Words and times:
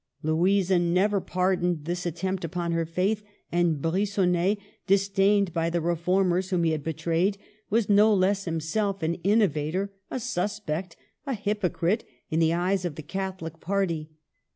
Louisa 0.23 0.79
never 0.79 1.21
pardoned 1.21 1.85
this 1.85 2.07
attempt 2.07 2.43
upon 2.43 2.71
her 2.71 2.87
faith; 2.87 3.21
and 3.51 3.77
Bri^onnet, 3.83 4.57
disdained 4.87 5.53
by 5.53 5.69
the 5.69 5.79
reformers 5.79 6.49
whom 6.49 6.63
he 6.63 6.71
had 6.71 6.83
betrayed, 6.83 7.37
was 7.69 7.87
no 7.87 8.11
less 8.11 8.45
himself 8.45 9.03
an 9.03 9.17
inno 9.19 9.47
vator, 9.47 9.89
a 10.09 10.19
suspect, 10.19 10.95
a 11.27 11.35
hypocrite 11.35 12.03
in 12.31 12.39
the 12.39 12.51
eyes 12.51 12.83
of 12.83 12.95
the 12.95 13.03
Catholic 13.03 13.59
party. 13.59 14.09